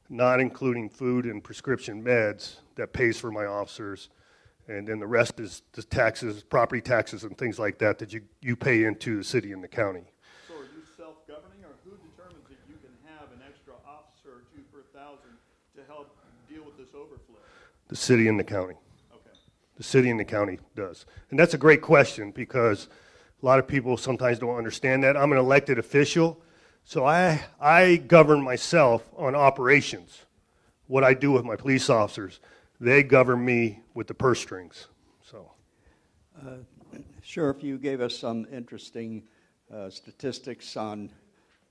[0.09, 4.09] not including food and prescription meds that pays for my officers.
[4.67, 8.21] And then the rest is the taxes, property taxes, and things like that that you,
[8.41, 10.03] you pay into the city and the county.
[10.47, 14.29] So are you self governing, or who determines that you can have an extra officer
[14.29, 15.37] or two per thousand
[15.75, 16.17] to help
[16.49, 17.37] deal with this overflow?
[17.89, 18.75] The city and the county.
[19.13, 19.37] Okay.
[19.77, 21.05] The city and the county does.
[21.29, 22.89] And that's a great question because
[23.41, 25.15] a lot of people sometimes don't understand that.
[25.15, 26.41] I'm an elected official,
[26.85, 30.25] so I, I govern myself on operations,
[30.87, 32.39] what I do with my police officers.
[32.79, 34.87] They govern me with the purse strings.
[35.23, 35.51] So,
[37.21, 39.23] Sheriff, you gave us some interesting
[39.73, 41.09] uh, statistics on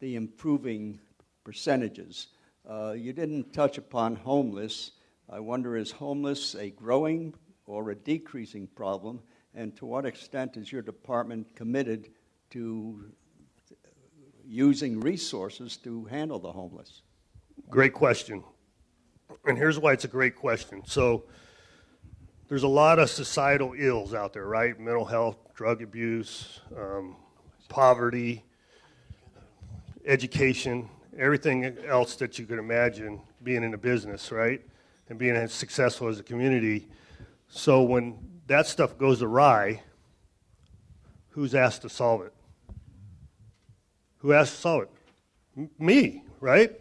[0.00, 0.98] the improving
[1.44, 2.28] percentages.
[2.68, 4.92] Uh, you didn't touch upon homeless.
[5.30, 7.34] I wonder is homeless a growing
[7.66, 9.22] or a decreasing problem?
[9.54, 12.10] And to what extent is your department committed
[12.50, 13.12] to
[14.46, 17.02] using resources to handle the homeless?
[17.70, 18.44] great question.
[19.46, 20.82] And here's why it's a great question.
[20.86, 21.24] So,
[22.48, 24.78] there's a lot of societal ills out there, right?
[24.78, 27.16] Mental health, drug abuse, um,
[27.68, 28.44] poverty,
[30.04, 34.60] education, everything else that you could imagine being in a business, right?
[35.08, 36.88] And being as successful as a community.
[37.48, 39.82] So when that stuff goes awry,
[41.30, 42.32] who's asked to solve it?
[44.24, 45.70] Who has to solve it?
[45.78, 46.80] Me, right?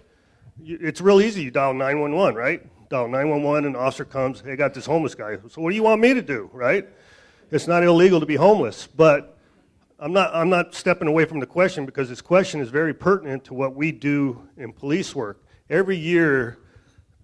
[0.63, 1.43] It's real easy.
[1.43, 2.89] You dial 911, right?
[2.89, 5.35] Dial 911, and officer comes, hey, I got this homeless guy.
[5.49, 6.87] So what do you want me to do, right?
[7.51, 9.37] It's not illegal to be homeless, but
[9.99, 13.43] I'm not, I'm not stepping away from the question because this question is very pertinent
[13.45, 15.43] to what we do in police work.
[15.69, 16.59] Every year,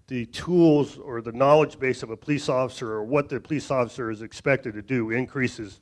[0.08, 4.10] the tools or the knowledge base of a police officer or what the police officer
[4.10, 5.80] is expected to do increases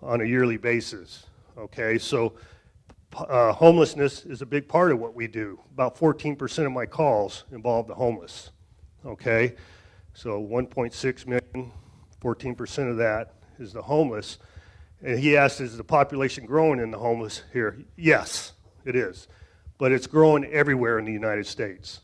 [0.00, 1.26] on a yearly basis.
[1.58, 2.34] Okay, so
[3.16, 5.60] uh, homelessness is a big part of what we do.
[5.72, 8.50] About 14% of my calls involve the homeless.
[9.04, 9.54] Okay,
[10.14, 11.72] so 1.6 million,
[12.22, 14.38] 14% of that is the homeless.
[15.02, 17.78] And he asked, is the population growing in the homeless here?
[17.96, 18.52] Yes,
[18.84, 19.28] it is.
[19.76, 22.00] But it's growing everywhere in the United States.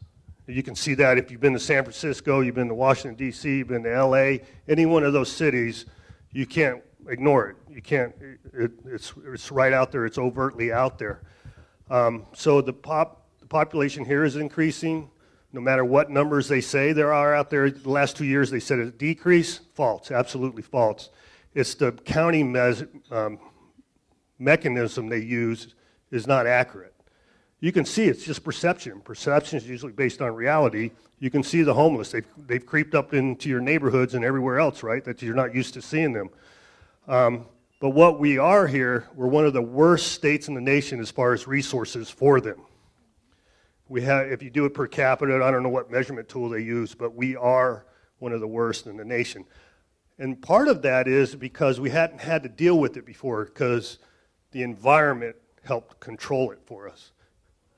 [0.46, 3.48] You can see that if you've been to San Francisco, you've been to Washington, D.C.,
[3.48, 5.86] you've been to L.A., any one of those cities,
[6.32, 7.56] you can't ignore it.
[7.68, 8.14] You can't,
[8.52, 11.22] it, it's, it's right out there, it's overtly out there.
[11.88, 15.10] Um, so the, pop, the population here is increasing.
[15.52, 18.60] No matter what numbers they say there are out there, the last two years they
[18.60, 19.60] said a decrease.
[19.74, 21.10] False, absolutely false.
[21.54, 23.40] It's the county mes- um,
[24.38, 25.74] mechanism they use
[26.12, 26.94] is not accurate.
[27.58, 29.00] You can see it's just perception.
[29.00, 30.92] Perception is usually based on reality.
[31.18, 32.12] You can see the homeless.
[32.12, 35.04] They've, they've creeped up into your neighborhoods and everywhere else, right?
[35.04, 36.30] That you're not used to seeing them.
[37.10, 37.46] Um,
[37.80, 41.10] but what we are here, we're one of the worst states in the nation as
[41.10, 42.62] far as resources for them.
[43.88, 46.60] We have, if you do it per capita, I don't know what measurement tool they
[46.60, 47.84] use, but we are
[48.20, 49.44] one of the worst in the nation.
[50.20, 53.98] And part of that is because we hadn't had to deal with it before, because
[54.52, 57.10] the environment helped control it for us.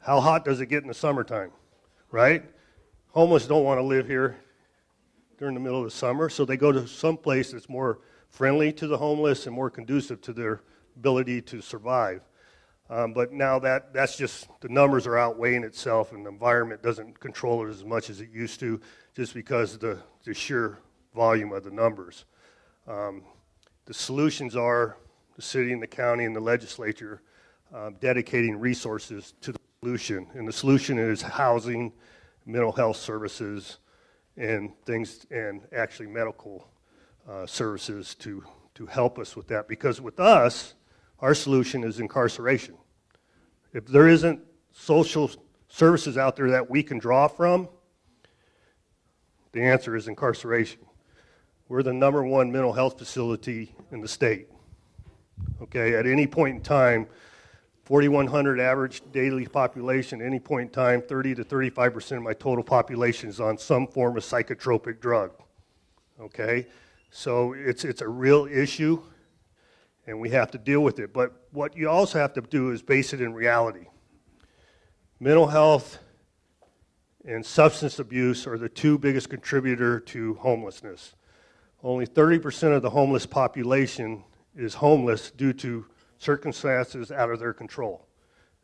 [0.00, 1.52] How hot does it get in the summertime,
[2.10, 2.44] right?
[3.12, 4.36] Homeless don't want to live here
[5.38, 8.00] during the middle of the summer, so they go to some place that's more
[8.32, 10.62] friendly to the homeless and more conducive to their
[10.96, 12.22] ability to survive.
[12.90, 17.20] Um, but now that that's just the numbers are outweighing itself, and the environment doesn't
[17.20, 18.80] control it as much as it used to,
[19.14, 20.78] just because of the, the sheer
[21.14, 22.24] volume of the numbers.
[22.88, 23.22] Um,
[23.84, 24.96] the solutions are
[25.36, 27.22] the city and the county and the legislature
[27.74, 31.92] uh, dedicating resources to the solution, and the solution is housing,
[32.44, 33.78] mental health services,
[34.36, 36.66] and things, and actually medical
[37.28, 39.68] uh, services to to help us with that.
[39.68, 40.74] Because with us,
[41.20, 42.76] our solution is incarceration.
[43.72, 44.40] If there isn't
[44.72, 45.30] social
[45.68, 47.68] services out there that we can draw from,
[49.52, 50.80] the answer is incarceration.
[51.68, 54.48] We're the number one mental health facility in the state.
[55.62, 57.06] Okay, at any point in time,
[57.84, 62.64] 4,100 average daily population, any point in time, 30 to 35 percent of my total
[62.64, 65.32] population is on some form of psychotropic drug.
[66.20, 66.66] Okay,
[67.14, 69.02] so it's, it's a real issue
[70.06, 71.12] and we have to deal with it.
[71.12, 73.86] But what you also have to do is base it in reality.
[75.20, 75.98] Mental health
[77.24, 81.14] and substance abuse are the two biggest contributor to homelessness.
[81.84, 84.24] Only 30% of the homeless population
[84.56, 85.84] is homeless due to
[86.16, 88.06] circumstances out of their control.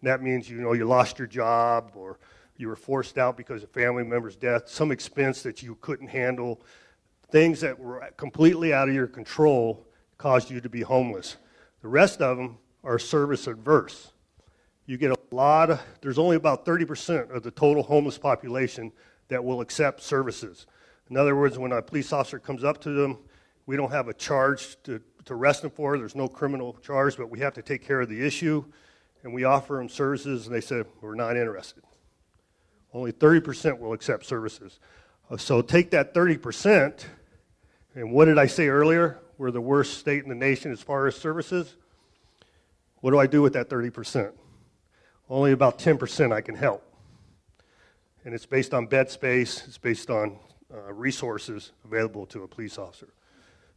[0.00, 2.18] And that means you know you lost your job or
[2.56, 6.62] you were forced out because of family member's death, some expense that you couldn't handle,
[7.30, 9.86] things that were completely out of your control
[10.16, 11.36] caused you to be homeless.
[11.82, 14.12] The rest of them are service adverse.
[14.86, 18.92] You get a lot of, there's only about 30% of the total homeless population
[19.28, 20.66] that will accept services.
[21.10, 23.18] In other words, when a police officer comes up to them,
[23.66, 25.98] we don't have a charge to, to arrest them for.
[25.98, 28.64] There's no criminal charge, but we have to take care of the issue.
[29.22, 31.82] And we offer them services, and they say, We're not interested.
[32.94, 34.78] Only 30% will accept services.
[35.36, 37.04] So take that 30%,
[37.98, 39.18] and what did I say earlier?
[39.38, 41.74] We're the worst state in the nation as far as services.
[43.00, 44.30] What do I do with that 30%?
[45.28, 46.84] Only about 10% I can help.
[48.24, 50.38] And it's based on bed space, it's based on
[50.72, 53.08] uh, resources available to a police officer.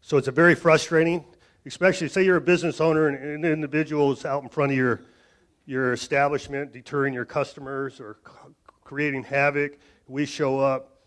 [0.01, 1.25] So it's a very frustrating,
[1.65, 5.01] especially say you're a business owner and an individual is out in front of your,
[5.65, 8.19] your establishment, deterring your customers or
[8.83, 9.79] creating havoc.
[10.07, 10.99] We show up,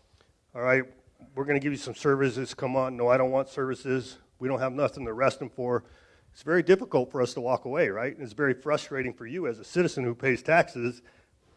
[0.53, 0.83] all right,
[1.35, 2.53] we're going to give you some services.
[2.53, 4.17] Come on, no, I don't want services.
[4.39, 5.83] We don't have nothing to arrest them for.
[6.31, 8.13] It's very difficult for us to walk away, right?
[8.13, 11.01] And it's very frustrating for you as a citizen who pays taxes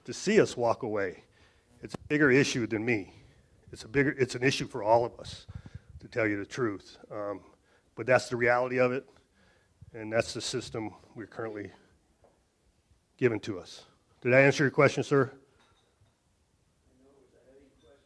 [0.04, 1.24] to see us walk away.
[1.82, 3.12] It's a bigger issue than me.
[3.72, 4.14] It's a bigger.
[4.18, 5.46] It's an issue for all of us,
[6.00, 6.96] to tell you the truth.
[7.12, 7.40] Um,
[7.94, 9.08] but that's the reality of it,
[9.92, 11.70] and that's the system we're currently
[13.16, 13.82] given to us.
[14.20, 15.32] Did I answer your question, sir?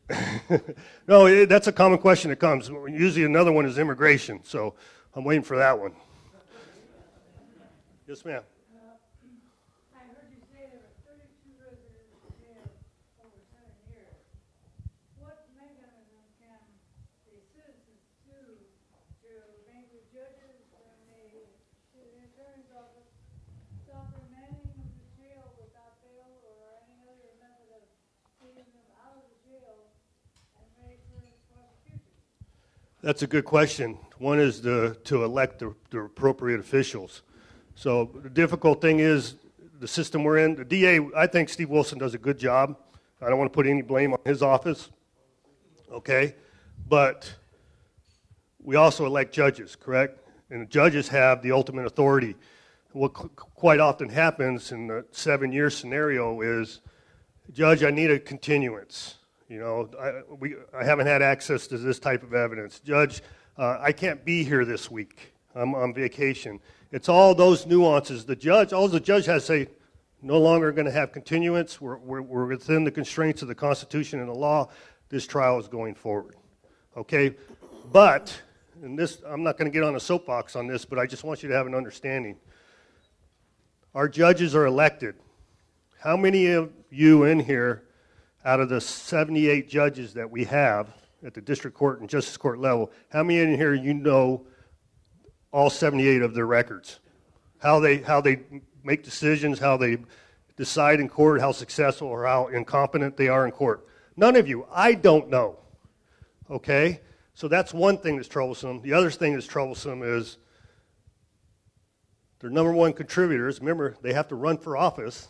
[1.08, 2.68] no, it, that's a common question that comes.
[2.68, 4.40] Usually, another one is immigration.
[4.44, 4.74] So
[5.14, 5.92] I'm waiting for that one.
[8.06, 8.42] Yes, ma'am.
[33.02, 33.98] That's a good question.
[34.18, 37.22] One is to, to elect the, the appropriate officials.
[37.74, 39.34] So the difficult thing is
[39.80, 40.54] the system we're in.
[40.54, 42.76] The DA, I think Steve Wolfson does a good job.
[43.20, 44.88] I don't want to put any blame on his office,
[45.90, 46.36] okay?
[46.88, 47.34] But
[48.62, 50.20] we also elect judges, correct?
[50.50, 52.36] And the judges have the ultimate authority.
[52.92, 56.80] What quite often happens in the seven year scenario is,
[57.52, 59.16] Judge, I need a continuance.
[59.52, 62.80] You know, I, we, I haven't had access to this type of evidence.
[62.80, 63.20] Judge,
[63.58, 65.34] uh, I can't be here this week.
[65.54, 66.58] I'm on vacation.
[66.90, 68.24] It's all those nuances.
[68.24, 69.68] The judge, all the judge has to say,
[70.22, 71.82] no longer going to have continuance.
[71.82, 74.70] We're, we're, we're within the constraints of the Constitution and the law.
[75.10, 76.36] This trial is going forward.
[76.96, 77.34] Okay?
[77.92, 78.34] But,
[78.82, 81.24] and this, I'm not going to get on a soapbox on this, but I just
[81.24, 82.38] want you to have an understanding.
[83.94, 85.14] Our judges are elected.
[85.98, 87.82] How many of you in here
[88.44, 90.88] out of the 78 judges that we have
[91.24, 94.46] at the district court and justice court level, how many in here you know
[95.52, 97.00] all 78 of their records?
[97.58, 98.40] How they, how they
[98.82, 99.98] make decisions, how they
[100.56, 103.86] decide in court, how successful or how incompetent they are in court.
[104.16, 104.66] None of you.
[104.72, 105.58] I don't know.
[106.50, 107.00] Okay?
[107.34, 108.82] So that's one thing that's troublesome.
[108.82, 110.38] The other thing that's troublesome is
[112.40, 115.28] their number one contributors, remember, they have to run for office.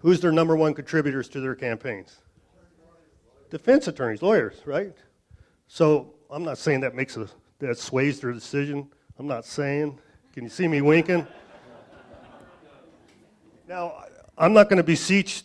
[0.00, 2.18] Who's their number one contributors to their campaigns?
[3.50, 4.96] Defense attorneys, lawyers, right?
[5.68, 8.90] So I'm not saying that makes a that sways their decision.
[9.18, 9.98] I'm not saying.
[10.32, 11.26] Can you see me winking?
[13.68, 14.04] Now,
[14.38, 15.44] I'm not going to beseech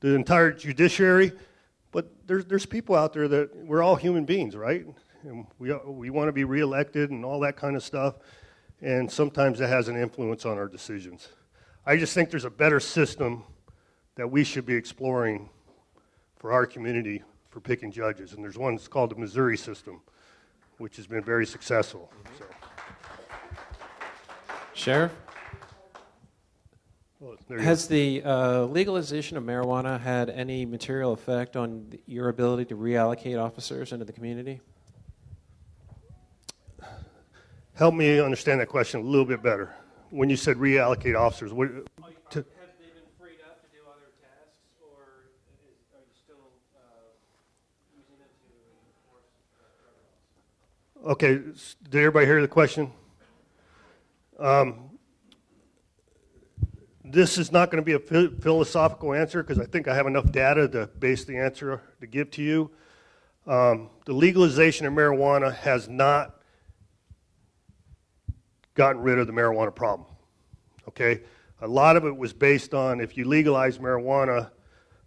[0.00, 1.32] the entire judiciary,
[1.92, 4.86] but there's, there's people out there that we're all human beings, right?
[5.22, 8.14] And we, we want to be reelected and all that kind of stuff.
[8.80, 11.28] And sometimes that has an influence on our decisions.
[11.84, 13.44] I just think there's a better system
[14.20, 15.48] that we should be exploring
[16.36, 18.34] for our community for picking judges.
[18.34, 20.02] And there's one that's called the Missouri system,
[20.76, 22.12] which has been very successful.
[22.38, 22.44] So.
[24.74, 25.12] Sheriff?
[27.18, 32.76] Well, Has the uh, legalization of marijuana had any material effect on your ability to
[32.76, 34.60] reallocate officers into the community?
[37.72, 39.74] Help me understand that question a little bit better.
[40.10, 41.70] When you said reallocate officers, what,
[51.02, 52.92] Okay, did everybody hear the question?
[54.38, 54.98] Um,
[57.02, 60.30] this is not going to be a philosophical answer because I think I have enough
[60.30, 62.70] data to base the answer to give to you.
[63.46, 66.36] Um, the legalization of marijuana has not
[68.74, 70.06] gotten rid of the marijuana problem.
[70.86, 71.22] Okay,
[71.62, 74.50] a lot of it was based on if you legalize marijuana,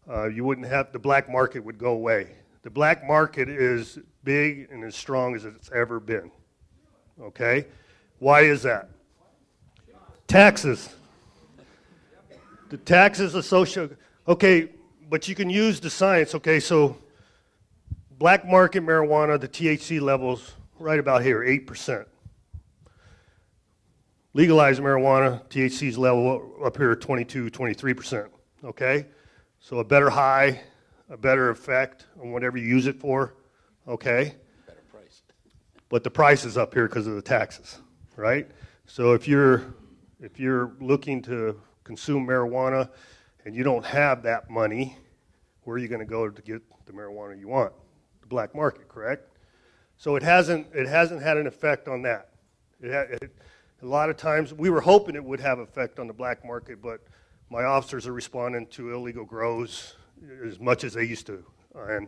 [0.10, 2.32] uh, you wouldn't have the black market would go away.
[2.64, 6.32] The black market is big and as strong as it's ever been.
[7.22, 7.68] Okay?
[8.20, 8.90] Why is that?
[10.28, 10.90] Taxes.
[12.70, 13.98] The taxes associated.
[14.28, 14.70] Okay,
[15.10, 16.34] but you can use the science.
[16.34, 16.98] Okay, so
[18.18, 22.06] black market marijuana, the THC levels right about here, 8%.
[24.34, 28.30] Legalized marijuana, THC's level up here 22, 23%.
[28.64, 29.06] Okay?
[29.60, 30.62] So a better high,
[31.14, 33.36] a better effect on whatever you use it for,
[33.88, 34.36] okay?
[34.66, 35.22] Better price.
[35.88, 37.80] But the price is up here because of the taxes,
[38.18, 38.50] right?
[38.88, 39.76] So if you're
[40.20, 42.90] if you're looking to consume marijuana
[43.46, 44.98] and you don't have that money,
[45.64, 47.74] where are you going to go to get the marijuana you want?
[48.22, 49.38] The black market, correct?
[49.98, 52.32] So it hasn't it hasn't had an effect on that.
[52.82, 53.36] It, ha- it,
[53.84, 56.82] a lot of times we were hoping it would have effect on the black market,
[56.82, 57.02] but
[57.52, 59.96] my officers are responding to illegal grows
[60.46, 61.44] as much as they used to.
[61.76, 62.08] And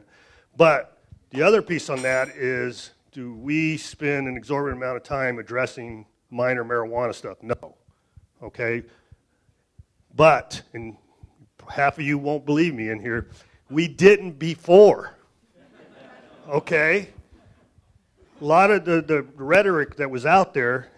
[0.57, 1.01] but
[1.32, 6.05] the other piece on that is, do we spend an exorbitant amount of time addressing
[6.30, 7.41] minor marijuana stuff?
[7.41, 7.76] No.
[8.41, 8.84] Okay.
[10.16, 10.97] But and
[11.70, 13.30] half of you won't believe me in here.
[13.70, 15.16] We didn't before.
[16.47, 17.09] Okay?
[18.39, 20.89] A lot of the, the rhetoric that was out there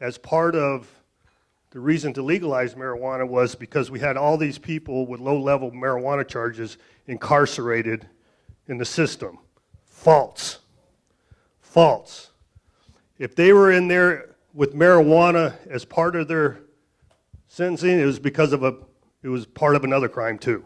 [0.00, 0.88] as part of
[1.74, 5.72] the reason to legalize marijuana was because we had all these people with low level
[5.72, 8.06] marijuana charges incarcerated
[8.68, 9.38] in the system.
[9.84, 10.60] False.
[11.60, 12.30] False.
[13.18, 16.60] If they were in there with marijuana as part of their
[17.48, 18.76] sentencing, it was because of a,
[19.24, 20.64] it was part of another crime too.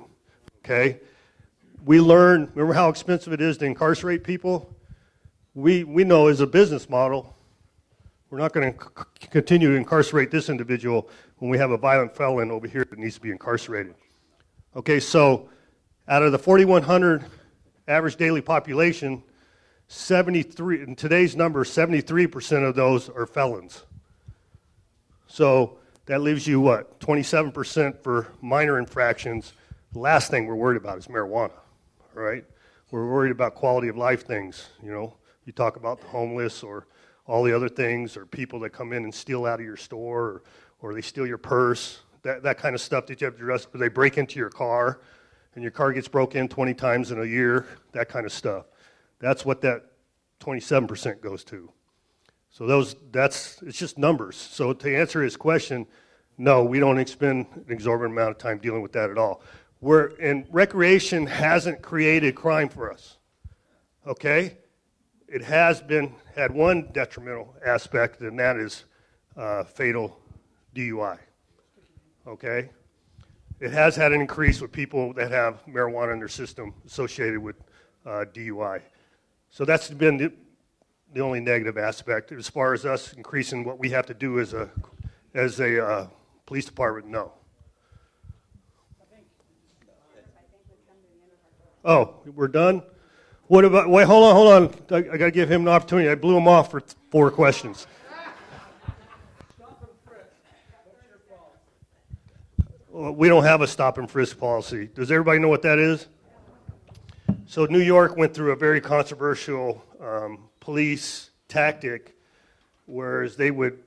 [0.59, 1.01] Okay?
[1.87, 4.77] We learned, remember how expensive it is to incarcerate people?
[5.55, 7.35] We, we know as a business model,
[8.31, 8.79] we're not going to
[9.31, 11.09] continue to incarcerate this individual
[11.39, 13.95] when we have a violent felon over here that needs to be incarcerated.
[14.77, 15.49] Okay, so
[16.07, 17.25] out of the 4,100
[17.87, 19.23] average daily population,
[19.89, 23.85] 73, in today's number, 73% of those are felons.
[25.27, 27.01] So that leaves you what?
[27.01, 29.55] 27% for minor infractions.
[29.93, 31.53] The last thing we're worried about is marijuana,
[32.15, 32.45] all right?
[32.91, 35.15] We're worried about quality of life things, you know.
[35.47, 36.87] You talk about the homeless or
[37.29, 40.23] all the other things, or people that come in and steal out of your store,
[40.23, 40.43] or,
[40.81, 43.69] or they steal your purse, that, that kind of stuff that you have to address.
[43.73, 45.01] Or they break into your car,
[45.55, 48.67] and your car gets broken in 20 times in a year, that kind of stuff.
[49.21, 49.85] That's what that
[50.41, 51.71] 27% goes to.
[52.51, 54.37] So those, that's, it's just numbers.
[54.37, 55.87] So to answer his question,
[56.39, 59.43] no, we don't expend an exorbitant amount of time dealing with that at all.
[59.81, 63.19] We're, and recreation hasn't created crime for us.
[64.07, 64.57] Okay?
[65.29, 68.85] It has been, had one detrimental aspect, and that is
[69.37, 70.21] uh, fatal
[70.73, 71.19] DUI.
[72.29, 72.71] Okay?
[73.59, 77.57] It has had an increase with people that have marijuana in their system associated with
[78.07, 78.81] uh, DUI.
[79.51, 80.33] So that's been the,
[81.13, 82.31] the only negative aspect.
[82.31, 84.71] As far as us increasing what we have to do as a,
[85.35, 86.07] as a uh,
[86.47, 87.33] police department, no.
[91.85, 92.83] Oh, we're done?
[93.49, 94.75] What about, wait, hold on, hold on.
[94.91, 96.11] I, I got to give him an opportunity.
[96.11, 97.87] I blew him off for four questions.
[102.93, 104.91] We don't have a stop and frisk policy.
[104.95, 106.09] Does everybody know what that is?
[107.47, 112.17] So, New York went through a very controversial um, police tactic,
[112.85, 113.79] whereas they would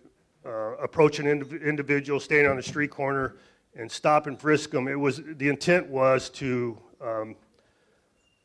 [0.43, 3.35] uh, approach an indiv- individual standing on a street corner
[3.75, 4.87] and stop and frisk them.
[4.87, 7.35] It was the intent was to um,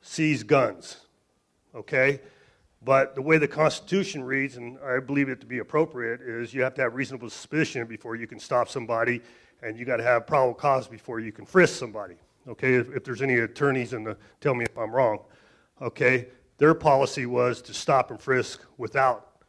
[0.03, 1.06] seize guns,
[1.77, 2.21] okay?
[2.83, 6.63] But the way the Constitution reads, and I believe it to be appropriate, is you
[6.63, 9.23] have to have reasonable suspicion before you can stop somebody,
[9.63, 12.15] and you got to have probable cause before you can frisk somebody.
[12.49, 15.19] Okay, if, if there's any attorneys in the, tell me if I'm wrong.
[15.83, 19.43] Okay, their policy was to stop and frisk without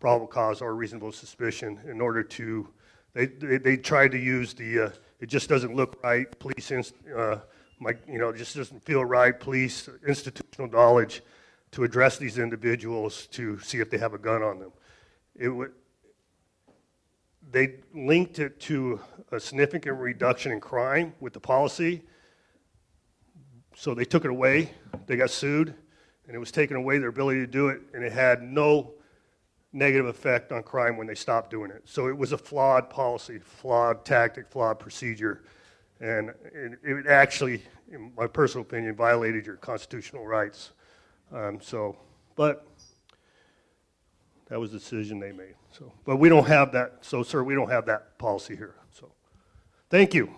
[0.00, 2.68] probable cause or reasonable suspicion in order to,
[3.12, 6.94] they, they, they tried to use the, uh, it just doesn't look right, police, inst,
[7.14, 7.36] uh,
[7.80, 11.22] my, you know, it just doesn't feel right, police, institutional knowledge
[11.72, 14.72] to address these individuals to see if they have a gun on them.
[15.36, 15.72] It would,
[17.50, 19.00] they linked it to
[19.32, 22.02] a significant reduction in crime with the policy.
[23.74, 24.72] So they took it away.
[25.06, 25.74] They got sued,
[26.26, 28.92] and it was taken away their ability to do it, and it had no
[29.72, 31.82] negative effect on crime when they stopped doing it.
[31.84, 35.44] So it was a flawed policy, flawed tactic, flawed procedure,
[36.00, 40.72] and it, it actually, in my personal opinion, violated your constitutional rights.
[41.32, 41.96] Um, so,
[42.36, 42.66] but
[44.48, 45.54] that was the decision they made.
[45.70, 46.98] So, but we don't have that.
[47.02, 48.74] So, sir, we don't have that policy here.
[48.92, 49.10] So,
[49.90, 50.30] thank you.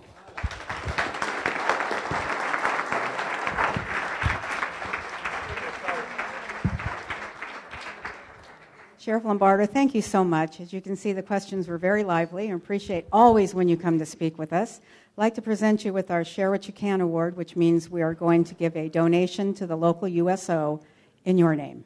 [9.01, 10.61] Sheriff Lombardo, thank you so much.
[10.61, 13.99] As you can see, the questions were very lively and appreciate always when you come
[13.99, 14.79] to speak with us.
[15.17, 18.03] I'd like to present you with our Share What You Can Award, which means we
[18.03, 20.83] are going to give a donation to the local USO
[21.25, 21.83] in your name.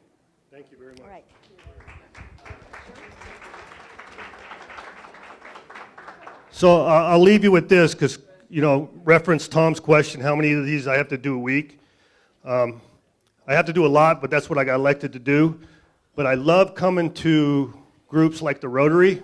[0.51, 1.03] Thank you very much.
[1.03, 1.23] All right.
[6.51, 10.51] So uh, I'll leave you with this because, you know, reference Tom's question how many
[10.51, 11.79] of these I have to do a week?
[12.43, 12.81] Um,
[13.47, 15.61] I have to do a lot, but that's what I got elected to do.
[16.15, 19.21] But I love coming to groups like the Rotary.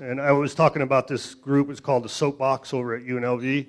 [0.00, 3.66] And I was talking about this group, it's called the Soapbox over at UNLV,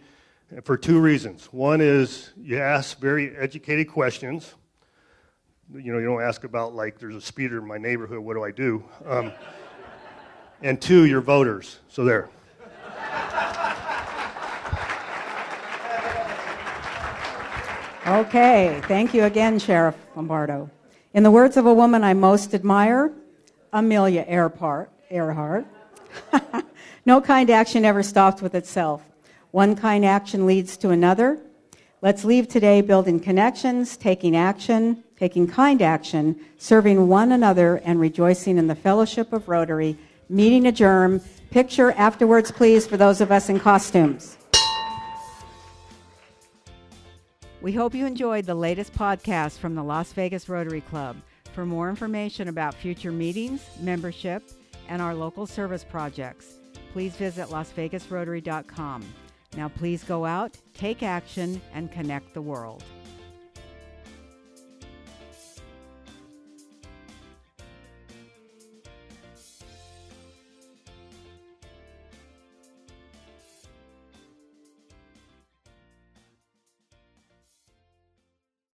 [0.64, 1.48] for two reasons.
[1.52, 4.56] One is you ask very educated questions.
[5.74, 8.44] You know, you don't ask about, like, there's a speeder in my neighborhood, what do
[8.46, 8.84] I do?
[9.06, 9.34] Um,
[10.62, 11.80] and two, you're voters.
[11.90, 12.30] So there.
[18.08, 20.70] Okay, thank you again, Sheriff Lombardo.
[21.18, 23.12] In the words of a woman I most admire,
[23.74, 25.66] Amelia Earhart, Earhart
[27.08, 29.02] no kind action ever stops with itself.
[29.50, 31.40] One kind action leads to another.
[32.04, 38.60] Let's leave today building connections, taking action, taking kind action, serving one another, and rejoicing
[38.60, 39.98] in the fellowship of Rotary.
[40.30, 41.22] Meeting adjourned.
[41.50, 44.38] Picture afterwards, please, for those of us in costumes.
[47.60, 51.18] We hope you enjoyed the latest podcast from the Las Vegas Rotary Club.
[51.54, 54.44] For more information about future meetings, membership,
[54.88, 56.60] and our local service projects,
[56.94, 59.04] please visit lasvegasrotary.com.
[59.56, 62.84] Now, please go out, take action, and connect the world.